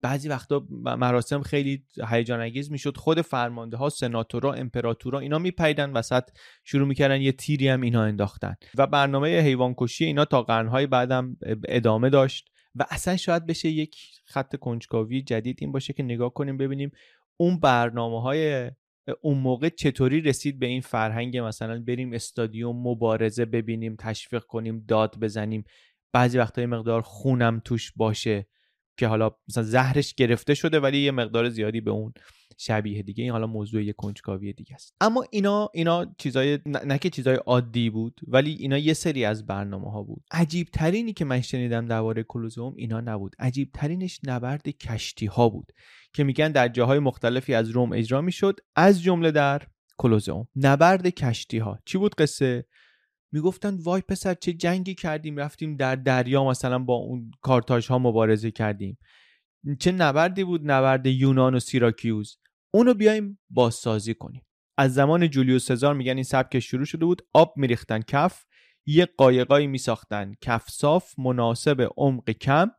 [0.05, 2.97] بعضی وقتا مراسم خیلی هیجان انگیز می‌شد.
[2.97, 6.23] خود فرمانده ها سناتورا امپراتورا اینا میپیدن وسط
[6.63, 8.55] شروع می‌کردن یه تیری هم اینا انداختن.
[8.77, 11.37] و برنامه حیوان کشی اینا تا قرنهای بعدم
[11.67, 12.49] ادامه داشت.
[12.75, 16.91] و اصلا شاید بشه یک خط کنجکاوی جدید این باشه که نگاه کنیم ببینیم
[17.37, 18.71] اون برنامه های
[19.21, 21.37] اون موقع چطوری رسید به این فرهنگ.
[21.37, 25.63] مثلا بریم استادیوم مبارزه ببینیم تشویق کنیم داد بزنیم.
[26.13, 28.47] بعضی وقتا مقدار خونم توش باشه.
[28.97, 32.13] که حالا مثلا زهرش گرفته شده ولی یه مقدار زیادی به اون
[32.58, 33.23] شبیه دیگه.
[33.23, 34.95] این حالا موضوع یه کنجکاوی دیگه است.
[35.01, 39.91] اما اینا اینا چیزای نه که چیزای عادی بود ولی اینا یه سری از برنامه
[39.91, 40.23] ها بود.
[40.31, 43.36] عجیب ترینی که من شنیدم درباره کلوزوم اینا نبود.
[43.39, 45.71] عجیب ترینش نبرد کشتی ها بود
[46.13, 48.60] که میگن در جاهای مختلفی از روم اجرا می‌شد.
[48.75, 49.62] از جمله در
[49.97, 50.47] کلوزوم.
[50.55, 52.65] نبرد کشتی ها چی بود قصه؟
[53.31, 58.51] می‌گفتن وای پسر چه جنگی کردیم رفتیم در دریا مثلا با اون کارتاژ ها مبارزه
[58.51, 58.97] کردیم.
[59.79, 62.38] چه نبردی بود نبرد یونان و سیراکیوز.
[62.73, 64.41] اونو بیایم بازسازی کنیم.
[64.77, 68.45] از زمان جولیوس سزار میگن این سبک شروع شده بود آب میریختن کف
[68.85, 70.33] یه قایقایی میساختن.
[70.41, 72.71] کف صاف مناسب عمق کم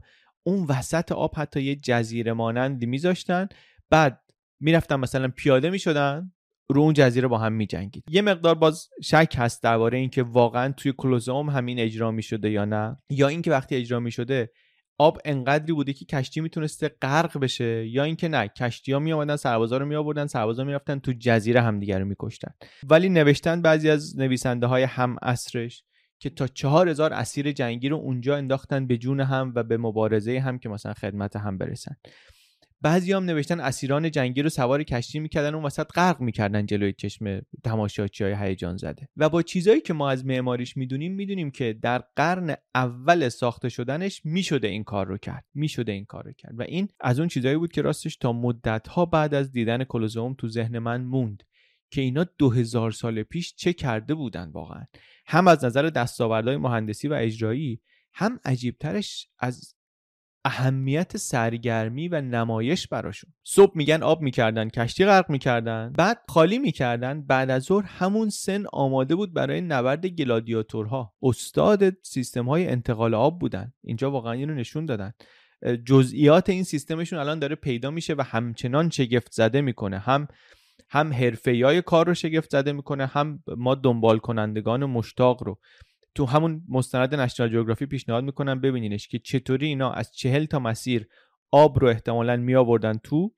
[0.42, 3.48] اون وسط آب حتی یه جزیره مانندی میذاشتن.
[3.90, 4.22] بعد
[4.60, 6.32] می‌رفتن مثلا پیاده می‌شدن.
[6.68, 8.04] رو اون جزیره با هم میجنگید.
[8.10, 12.96] یه مقدار باز شک هست درباره اینکه واقعا توی کلوزوم همین اجرا می‌شده یا نه
[13.10, 14.50] یا اینکه وقتی اجرا می‌شده
[14.98, 19.36] آب انقدری بوده که کشتی می‌تونسته غرق بشه یا اینکه نه کشتی ها می آمدن
[19.36, 22.50] سربازا رو می آوردن سربازا می‌رفتن تو جزیره همدیگه رو میکشتن.
[22.90, 25.84] ولی نوشتن بعضی از نویسنده های هم اصرش
[26.18, 30.38] که تا چهار هزار اسیر جنگی رو اونجا انداختن به جون هم و به مبارزه
[30.40, 31.96] هم که مثلا خدمت هم برسن.
[32.80, 37.40] بعضی هم نوشتن اسیران جنگی رو سوار کشتی می‌کردن اون وسط غرق می‌کردن جلوی چشم
[37.64, 39.08] تماشاچی های هیجان زده.
[39.16, 44.20] و با چیزایی که ما از معماریش می‌دونیم می‌دونیم که در قرن اول ساخته شدنش
[44.24, 45.44] می‌شده این کار رو کرد.
[45.54, 46.60] می‌شده این کار رو کرد.
[46.60, 50.34] و این از اون چیزایی بود که راستش تا مدت ها بعد از دیدن کلوزوم
[50.34, 51.42] تو ذهن من موند
[51.90, 54.84] که اینا دو هزار سال پیش چه کرده بودن واقعا.
[55.26, 57.80] هم از نظر دستاوردهای مهندسی و اجرایی
[58.14, 59.75] هم عجیبترش از
[60.46, 63.32] اهمیت سرگرمی و نمایش براشون.
[63.44, 65.92] صبح میگن آب می‌کردن کشتی غرق می‌کردن.
[65.98, 67.26] بعد خالی می‌کردن.
[67.26, 71.12] بعد از ظهر همون سن آماده بود برای نبرد گلادیاتورها.
[71.22, 73.72] استاد سیستم های انتقال آب بودن.
[73.84, 75.12] اینجا واقعا اینو نشون دادن.
[75.86, 79.98] جزئیات این سیستمشون الان داره پیدا میشه و همچنان شگفت زده می‌کنه.
[79.98, 80.28] هم
[80.88, 81.12] هم
[81.46, 85.58] های کار رو شگفت زده می‌کنه هم ما دنبال کنندگان مشتاق رو.
[86.16, 91.06] تو همون مستند نشنال جغرافی پیشنهاد می‌کنم ببینینش که چطوری اینا از چهل تا مسیر
[91.50, 93.34] آب رو احتمالا می آوردن تو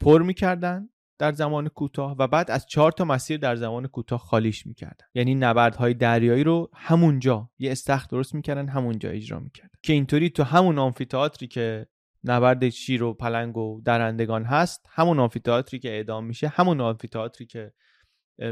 [0.00, 4.66] پر می‌کردن در زمان کوتاه و بعد از چهار تا مسیر در زمان کوتاه خالیش
[4.66, 5.06] می‌کردن.
[5.14, 9.74] یعنی نبردهای دریایی رو همونجا یه استخر درست می‌کردن همونجا اجرا می‌کردن.
[9.82, 11.86] که اینطوری تو همون آمفیتئاتری که
[12.24, 17.72] نبرد شیر و پلنگ و درندگان هست همون آمفیتئاتری که اعدام میشه همون آمفیتئاتری که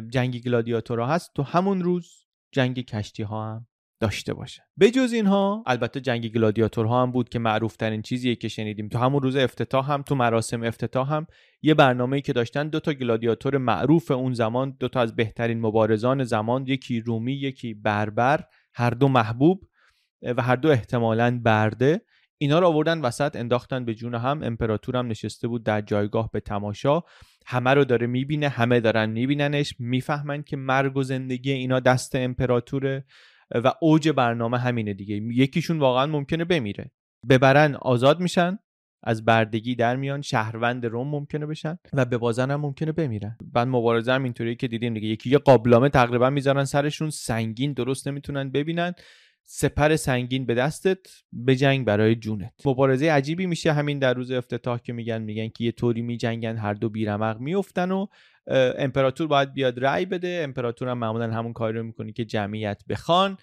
[0.09, 3.67] جنگ گلادیاتورها هست تو همون روز جنگ کشتی ها هم
[4.01, 4.63] داشته باشه.
[4.81, 8.89] بجز اینها البته جنگ گلادیاتورها هم بود که معروف ترین چیزیه که شنیدیم.
[8.89, 11.27] تو همون روز افتتاح هم تو مراسم افتتاح هم
[11.63, 16.25] یه برنامه‌ای که داشتن دو تا گلادیاتور معروف اون زمان دو تا از بهترین مبارزان
[16.25, 19.65] زمان یکی رومی یکی بربر هر دو محبوب
[20.23, 22.01] و هر دو احتمالاً برده.
[22.43, 27.03] اینا رو آوردن وسط انداختن به جون هم امپراتورم نشسته بود در جایگاه به تماشا.
[27.47, 29.75] همه رو داره می‌بینه همه دارن میبیننش.
[29.79, 33.05] می‌فهمن که مرگ و زندگی اینا دست امپراتوره
[33.51, 35.17] و اوج برنامه همینه دیگه.
[35.17, 36.91] یکیشون واقعا ممکنه بمیره.
[37.29, 38.59] ببرن آزاد میشن
[39.05, 40.23] از بردگی در میان.
[40.23, 43.37] شهروند روم ممکنه بشن و به بازن هم ممکنه بمیرن.
[43.53, 45.09] بعد مبارزه هم اینطوری که دیدیم دیگه.
[45.09, 47.11] یکی یه قابلامه تقریبا می‌ذارن سرشون.
[47.11, 48.95] سنگین درست نمی‌تونن ببینن.
[49.53, 50.99] سپر سنگین به دستت
[51.33, 52.53] به جنگ برای جونت.
[52.65, 56.75] مبارزه عجیبی میشه همین در روز افتتاح که میگن میگن که یه طوری میجنگن هر
[56.75, 58.07] دو بیرمق میفتن و
[58.79, 60.41] امپراتور باید بیاد رأی بده.
[60.45, 63.37] امپراتور هم معمولا همون کاری رو می‌کنه که جمعیت بخوان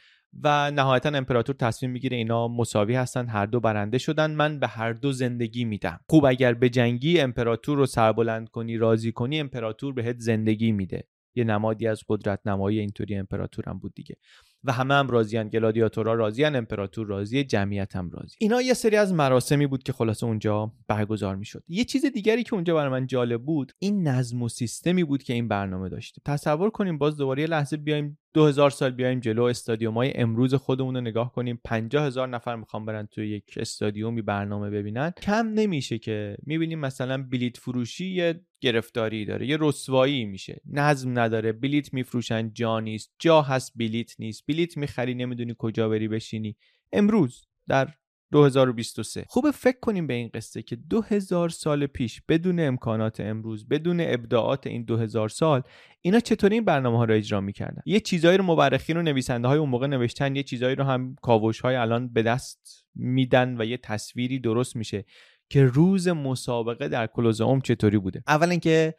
[0.43, 4.31] و نهایتا امپراتور تصمیم می‌گیره اینا مساوی هستن هر دو برنده شدن.
[4.31, 5.99] من به هر دو زندگی میدم.
[6.09, 11.03] خوب اگر به جنگی امپراتور رو سربلند کنی راضی کنی امپراتور بهت زندگی میده.
[11.35, 14.15] یه نمادی از قدرت نمایی اینطوری امپراتور هم بود دیگه.
[14.63, 17.43] و همه هم راضیان گلادیاتورها راضیان امپراتور راضی.
[17.43, 18.35] جمعیت هم راضی.
[18.39, 21.63] اینا یه سری از مراسمی بود که خلاصه اونجا برگزار می‌شد.
[21.67, 25.33] یه چیز دیگری که اونجا برای من جالب بود این نظم و سیستمی بود که
[25.33, 29.93] این برنامه داشته تصور کنیم باز دوباره یه لحظه بیایم 2000 سال بیایم جلو استادیوم
[29.93, 31.59] های امروز خودمون رو نگاه کنیم.
[31.63, 35.11] 50 هزار نفر می‌خوام برن توی یک استادیومی برنامه ببینن.
[35.21, 36.37] کم نمیشه که.
[36.43, 40.61] می‌بینیم مثلا بلیت فروشی یه گرفتاری داره یه رسوایی میشه.
[40.65, 43.11] نظم نداره بلیت میفروشن جا نیست.
[43.19, 44.45] جا هست بلیت نیست.
[44.47, 46.55] بلیت می‌خری نمی‌دونی کجا بری بشینی.
[46.93, 47.93] امروز در
[48.31, 54.01] 2023 خوبه فکر کنیم به این قصه که 2000 سال پیش بدون امکانات امروز بدون
[54.01, 55.61] ابداعات این 2000 سال
[56.01, 59.57] اینا چطوری این برنامه ها رو اجرا می‌کردن؟ یه چیزایی رو مورخین و نویسنده های
[59.57, 63.77] اون موقع نوشتن یه چیزایی رو هم کاوش های الان به دست میدن و یه
[63.77, 65.05] تصویری درست میشه.
[65.49, 68.23] که روز مسابقه در کلوزئوم چطوری بوده.
[68.27, 68.95] اولا که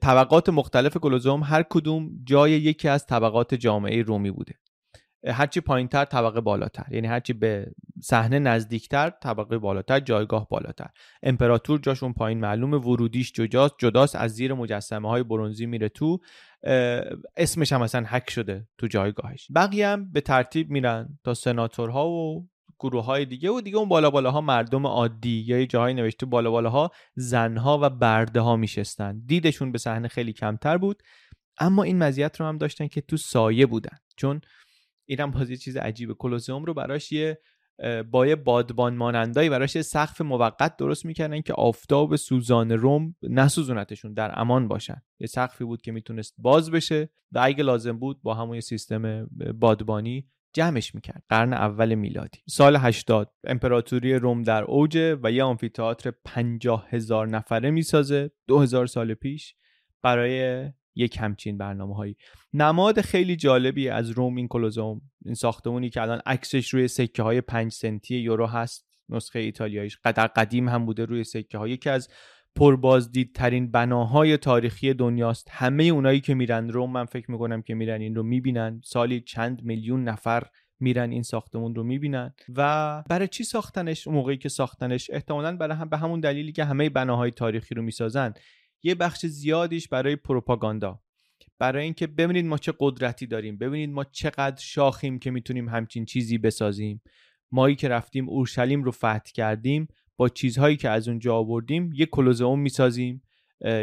[0.00, 4.54] طبقات مختلف کلوزئوم هر کدوم جای یکی از طبقات جامعه رومی بوده.
[5.26, 6.86] هرچی پایینتر طبقه بالاتر.
[6.90, 10.90] یعنی هرچی به صحنه نزدیکتر طبقه بالاتر جایگاه بالاتر.
[11.22, 16.18] امپراتور جاشون پایین معلوم ورودیش جداست جداست از زیر مجسمه های برونزی میره تو
[17.36, 19.48] اسمش هم اصلا حک شده تو جایگاهش.
[19.54, 22.48] بقیه هم به ترتیب میرن تا سناتورها و
[22.82, 26.50] گروه های دیگه و دیگه اون بالا بالاها مردم عادی یا یه جاهای نوشته بالا
[26.50, 29.22] بالاها زنها و برده ها میشستن.
[29.26, 31.02] دیدشون به صحنه خیلی کمتر بود.
[31.58, 33.96] اما این مزیت رو هم داشتن که تو سایه بودن.
[34.16, 34.40] چون
[35.08, 36.14] اینم باز یه چیز عجیبه.
[36.14, 37.38] کلوزیوم رو براش یه
[38.10, 44.40] با یه بادبان مانندایی براش سقف موقت درست می‌کردن که آفتاب سوزان روم نسوزونتشون در
[44.40, 45.02] امان باشن.
[45.20, 50.28] یه سقفی بود که می‌تونست باز بشه و اگه لازم بود با همون سیستم بادبانی
[50.52, 52.38] جمعش می‌کرد قرن اول میلادی.
[52.48, 58.30] سال 80 امپراتوری روم در اوجه و یه آمفیتئاتر 50 هزار نفره می‌سازه.
[58.46, 59.54] 2000 سال پیش
[60.02, 62.16] برای یک همچین برنامه هایی
[62.52, 67.40] نماد خیلی جالبی از روم این کلوزوم این ساختمونی که الان عکسش روی سکه های
[67.40, 69.98] 5 سنتی یورو هست نسخه ایتالیاییش.
[70.04, 72.08] قدر قدیم هم بوده روی سکه های یکی از
[72.56, 75.48] پربازدیدترین بناهای تاریخی دنیاست.
[75.50, 78.80] همه اونایی که میرن روم من فکر می‌کنم که میرن این رو می‌بینن.
[78.84, 80.42] سالی چند میلیون نفر
[80.80, 82.34] میرن این ساختمون رو می‌بینن.
[82.56, 86.88] و برای چی ساختنش؟ موقعی که ساختنش احتمالا برای هم به همون دلیلی که همه
[86.88, 88.34] بناهای تاریخی رو می‌سازن.
[88.82, 91.00] یه بخش زیادیش برای پروپاگاندا.
[91.58, 93.58] برای اینکه ببینید ما چه قدرتی داریم.
[93.58, 97.02] ببینید ما چقدر شاخیم که می‌تونیم همچین چیزی بسازیم.
[97.52, 99.88] مایی که رفتیم اورشلیم رو فتح کردیم.
[100.22, 103.22] با چیزهایی که از اونجا آوردیم یه کلوزئوم می‌سازیم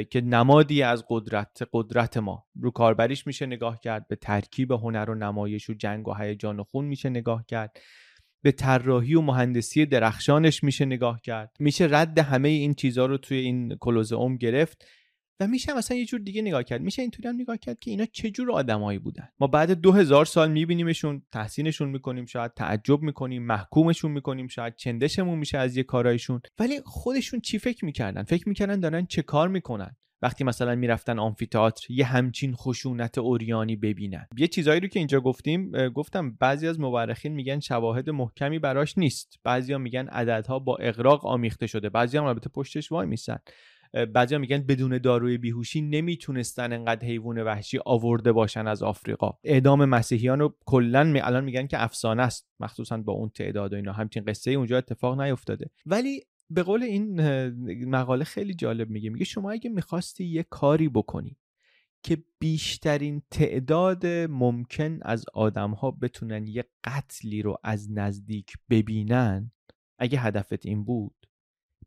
[0.09, 2.45] که نمادی از قدرت قدرت ما.
[2.61, 6.63] رو کاربریش میشه نگاه کرد به ترکیب هنر و نمایش و جنگ و هیجان و
[6.63, 7.77] خون میشه نگاه کرد.
[8.41, 11.57] به طراحی و مهندسی درخشانش میشه نگاه کرد.
[11.59, 14.85] میشه رد همه این چیزها رو توی این کلوزئوم گرفت.
[15.39, 16.81] و میشه مثلا یه جور دیگه نگاه کرد.
[16.81, 19.29] میشه اینطوری هم نگاه کرد که اینا چه جور آدمایی بودن.
[19.39, 25.39] ما بعد دو هزار سال میبینیمشون تحسینشون می‌کنیم شاید تعجب می‌کنیم محکومشون می‌کنیم شاید چندشمون
[25.39, 26.41] میشه از یه کارایشون.
[26.59, 31.91] ولی خودشون چی فکر می‌کردن؟ فکر می‌کردن دارن چه کار می‌کنن؟ وقتی مثلا می‌رفتن آمفیتئاتر
[31.91, 34.27] یه همچین خشونت اوریانی ببینن.
[34.37, 39.39] یه چیزایی رو که اینجا گفتیم گفتم بعضی از مورخین میگن شواهد محکمی براش نیست.
[39.43, 41.89] بعضیا میگن عددها با اغراق آمیخته شده.
[41.89, 43.37] بعضیا هم البته پشتش وای میسن
[44.13, 49.31] بعضیا میگن بدون داروی بیهوشی نمی‌تونستن انقدر حیوان وحشی آورده باشن از آفریقا.
[49.43, 53.75] اعدام مسیحیان رو کلا می الان میگن که افسانه است مخصوصا با اون تعداد و
[53.75, 53.93] اینا.
[53.93, 55.69] همچین قصه اونجا اتفاق نیفتاده.
[55.85, 57.21] ولی به قول این
[57.85, 59.09] مقاله خیلی جالب میگه.
[59.09, 61.37] میگه شما اگه می‌خواستی یه کاری بکنی
[62.03, 69.51] که بیشترین تعداد ممکن از آدم ها بتونن یه قتلی رو از نزدیک ببینن
[69.97, 71.18] اگه هدفت این بود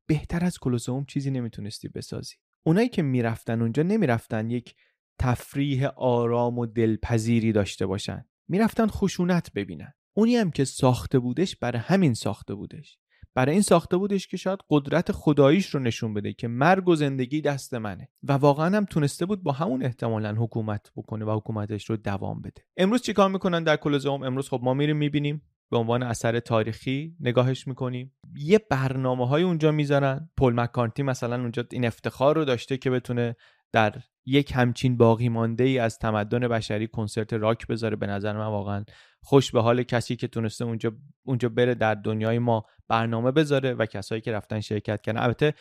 [0.06, 2.34] بهتر از کلوسوم چیزی نمی‌تونستی بسازی.
[2.66, 4.74] اونایی که می‌رفتن اونجا نمی‌رفتن یک
[5.18, 8.24] تفریح آرام و دلپذیری داشته باشن.
[8.48, 9.92] می‌رفتن خشونت ببینن.
[10.16, 12.98] اونی هم که ساخته بودش برای همین ساخته بودش.
[13.34, 17.40] برای این ساخته بودش که شاید قدرت خداییش رو نشون بده که مرگ و زندگی
[17.40, 18.08] دست منه.
[18.22, 22.62] و واقعا هم تونسته بود با همون احتمالا حکومت بکنه و حکومتش رو دوام بده.
[22.76, 25.42] امروز چیکار می‌کنن در کلوزئوم امروز خب ما میریم می‌بینیم.
[25.72, 28.12] به عنوان اثر تاریخی نگاهش می‌کنیم.
[28.34, 30.30] یه برنامه های اونجا می‌ذارن.
[30.36, 33.36] پل مکانتی مثلا اونجا این افتخار رو داشته که بتونه
[33.72, 33.94] در
[34.26, 37.96] یک همچین باقی مانده ای از تمدن بشری کنسرت راک بذاره.
[37.96, 38.84] به نظر من واقعا
[39.24, 40.92] خوش به حال کسی که تونسته اونجا
[41.24, 45.20] اونجا بره در دنیای ما برنامه بذاره و کسایی که رفتن شرکت کردن.
[45.20, 45.54] البته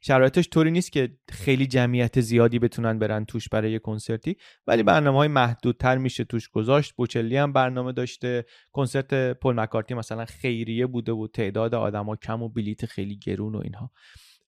[0.00, 4.36] شرایطش طوری نیست که خیلی جمعیت زیادی بتونن برن توش برای یه کنسرتی
[4.66, 6.92] ولی برنامه های محدودتر میشه توش گذاشت.
[6.96, 8.44] بوچلی هم برنامه داشته.
[8.72, 13.58] کنسرت پل مکارتی مثلا خیریه بوده و تعداد آدما کم و بلیت خیلی گرون و
[13.58, 13.90] اینها.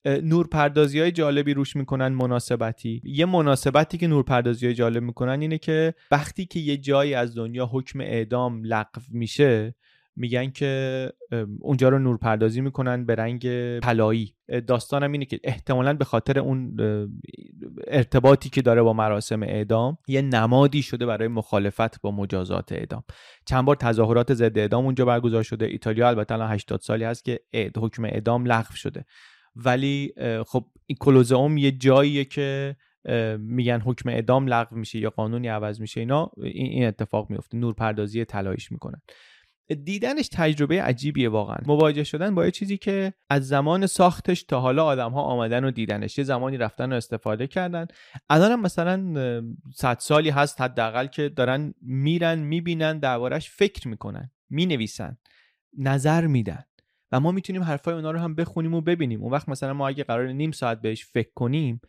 [0.05, 3.03] نورپردازی های جالبی روش می‌کنن مناسبتی.
[3.05, 7.67] یه مناسبتی که نورپردازی های جالب می‌کنن اینه که وقتی که یه جایی از دنیا
[7.73, 9.75] حکم اعدام لغو میشه
[10.17, 11.13] میگن که
[11.61, 13.41] اونجا رو نورپردازی می‌کنن به رنگ
[13.81, 14.35] طلایی.
[14.67, 16.77] داستانم اینه که احتمالا به خاطر اون
[17.87, 23.03] ارتباطی که داره با مراسم اعدام یه نمادی شده برای مخالفت با مجازات اعدام.
[23.47, 25.67] چند بار تظاهرات ضد اعدام اونجا برگزار شده.
[25.67, 27.41] ایتالیا البته الان 80 سالی هست که
[27.77, 29.05] حکم اعدام لغو شده.
[29.65, 30.13] ولی
[30.47, 32.77] خب این کلوزئوم یه جاییه که
[33.39, 37.57] میگن حکم اعدام لغو میشه یا قانونی عوض میشه اینا این اتفاق میفته.
[37.57, 39.01] نورپردازی طلاییش می‌کنن.
[39.85, 41.57] دیدنش تجربه عجیبیه واقعا.
[41.67, 45.71] مواجه شدن با یه چیزی که از زمان ساختش تا حالا آدم ها آمدن و
[45.71, 46.19] دیدنش.
[46.19, 47.87] یه زمانی رفتن و استفاده کردن.
[48.31, 49.15] الان مثلا
[49.75, 55.19] صد سالی هست حداقل که دارن میرن می‌بینن دربارش فکر می‌کنن می‌نویسن
[55.79, 56.65] نظر میدن.
[57.13, 59.23] و ما می‌تونیم حرفای اونا رو هم بخونیم و ببینیم.
[59.23, 61.81] اون وقت مثلا ما اگه قرار نیم ساعت بهش فکر کنیم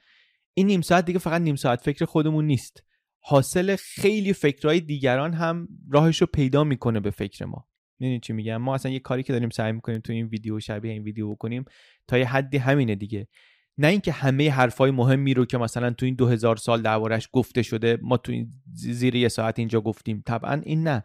[0.53, 2.84] این نیم ساعت دیگه فقط نیم ساعت فکر خودمون نیست.
[3.20, 7.67] حاصل خیلی فکرهای دیگران هم راهش رو پیدا می‌کنه به فکر ما.
[7.99, 10.91] می‌دونید چی میگم؟ ما اصلا یه کاری که داریم سعی می‌کنیم تو این ویدیو شبیه
[10.91, 11.65] این ویدیو بکنیم
[12.07, 13.28] تا یه حدی همینه دیگه.
[13.78, 17.97] نه اینکه همه حرفای مهمی رو که مثلا تو این 2000 سال دربارش گفته شده
[18.01, 20.24] ما تو این زیر یه ساعت اینجا گفتیم.
[20.26, 21.03] طبعا این نه.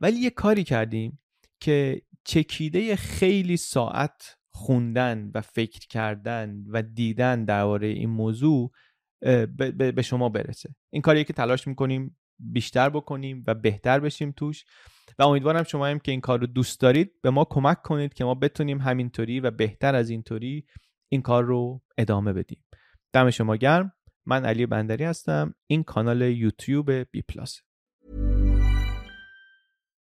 [0.00, 1.18] ولی یه کاری کردیم
[1.60, 8.72] که چکیده خیلی ساعت خوندن و فکر کردن و دیدن درباره این موضوع
[9.76, 10.74] به شما برسه.
[10.92, 14.64] این کاریه که تلاش می‌کنیم بیشتر بکنیم و بهتر بشیم توش
[15.18, 18.24] و امیدوارم شما هم که این کار رو دوست دارید به ما کمک کنید که
[18.24, 20.66] ما بتونیم همینطوری و بهتر از اینطوری
[21.08, 22.64] این کار رو ادامه بدیم.
[23.12, 23.92] دم شما گرم.
[24.26, 25.54] من علی بندری هستم.
[25.66, 27.60] این کانال یوتیوب بی پلاس.